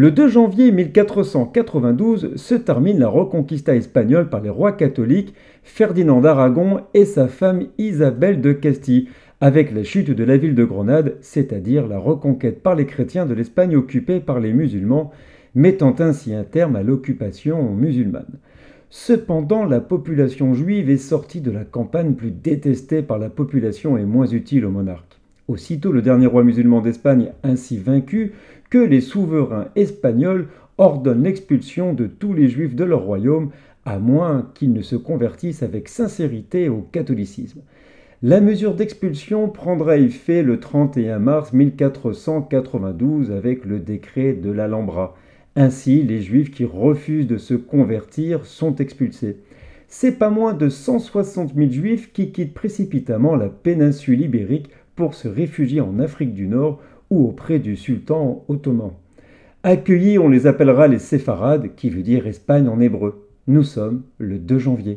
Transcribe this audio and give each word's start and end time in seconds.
Le 0.00 0.12
2 0.12 0.28
janvier 0.28 0.70
1492 0.70 2.36
se 2.36 2.54
termine 2.54 3.00
la 3.00 3.08
reconquista 3.08 3.74
espagnole 3.74 4.30
par 4.30 4.40
les 4.40 4.48
rois 4.48 4.70
catholiques 4.70 5.34
Ferdinand 5.64 6.20
d'Aragon 6.20 6.82
et 6.94 7.04
sa 7.04 7.26
femme 7.26 7.64
Isabelle 7.78 8.40
de 8.40 8.52
Castille, 8.52 9.08
avec 9.40 9.74
la 9.74 9.82
chute 9.82 10.12
de 10.12 10.22
la 10.22 10.36
ville 10.36 10.54
de 10.54 10.64
Grenade, 10.64 11.16
c'est-à-dire 11.20 11.88
la 11.88 11.98
reconquête 11.98 12.62
par 12.62 12.76
les 12.76 12.86
chrétiens 12.86 13.26
de 13.26 13.34
l'Espagne 13.34 13.74
occupée 13.74 14.20
par 14.20 14.38
les 14.38 14.52
musulmans, 14.52 15.10
mettant 15.56 15.96
ainsi 15.98 16.32
un 16.32 16.44
terme 16.44 16.76
à 16.76 16.84
l'occupation 16.84 17.74
musulmane. 17.74 18.38
Cependant, 18.90 19.64
la 19.64 19.80
population 19.80 20.54
juive 20.54 20.90
est 20.90 20.96
sortie 20.96 21.40
de 21.40 21.50
la 21.50 21.64
campagne 21.64 22.14
plus 22.14 22.30
détestée 22.30 23.02
par 23.02 23.18
la 23.18 23.30
population 23.30 23.98
et 23.98 24.04
moins 24.04 24.28
utile 24.28 24.64
au 24.64 24.70
monarque. 24.70 25.17
Aussitôt 25.48 25.92
le 25.92 26.02
dernier 26.02 26.26
roi 26.26 26.44
musulman 26.44 26.82
d'Espagne 26.82 27.32
ainsi 27.42 27.78
vaincu 27.78 28.32
que 28.68 28.76
les 28.76 29.00
souverains 29.00 29.68
espagnols 29.76 30.48
ordonnent 30.76 31.22
l'expulsion 31.22 31.94
de 31.94 32.06
tous 32.06 32.34
les 32.34 32.48
juifs 32.48 32.74
de 32.74 32.84
leur 32.84 33.02
royaume, 33.02 33.50
à 33.86 33.98
moins 33.98 34.50
qu'ils 34.54 34.74
ne 34.74 34.82
se 34.82 34.94
convertissent 34.94 35.62
avec 35.62 35.88
sincérité 35.88 36.68
au 36.68 36.82
catholicisme. 36.92 37.62
La 38.22 38.42
mesure 38.42 38.74
d'expulsion 38.74 39.48
prendra 39.48 39.96
effet 39.96 40.42
le 40.42 40.60
31 40.60 41.18
mars 41.18 41.54
1492 41.54 43.30
avec 43.30 43.64
le 43.64 43.78
décret 43.78 44.34
de 44.34 44.50
l'Alhambra. 44.50 45.16
Ainsi, 45.56 46.02
les 46.02 46.20
juifs 46.20 46.50
qui 46.50 46.66
refusent 46.66 47.26
de 47.26 47.38
se 47.38 47.54
convertir 47.54 48.44
sont 48.44 48.76
expulsés. 48.76 49.38
C'est 49.86 50.18
pas 50.18 50.28
moins 50.28 50.52
de 50.52 50.68
160 50.68 51.54
000 51.54 51.70
juifs 51.70 52.12
qui 52.12 52.32
quittent 52.32 52.52
précipitamment 52.52 53.34
la 53.34 53.48
péninsule 53.48 54.20
ibérique 54.20 54.68
pour 54.98 55.14
se 55.14 55.28
réfugier 55.28 55.80
en 55.80 56.00
Afrique 56.00 56.34
du 56.34 56.48
Nord 56.48 56.80
ou 57.08 57.28
auprès 57.28 57.60
du 57.60 57.76
sultan 57.76 58.44
ottoman. 58.48 58.90
Accueillis, 59.62 60.18
on 60.18 60.28
les 60.28 60.48
appellera 60.48 60.88
les 60.88 60.98
séfarades, 60.98 61.76
qui 61.76 61.88
veut 61.88 62.02
dire 62.02 62.26
Espagne 62.26 62.66
en 62.66 62.80
hébreu. 62.80 63.28
Nous 63.46 63.62
sommes 63.62 64.02
le 64.18 64.40
2 64.40 64.58
janvier. 64.58 64.96